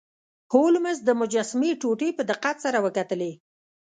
[0.53, 3.31] هولمز د مجسمې ټوټې په دقت سره وکتلې.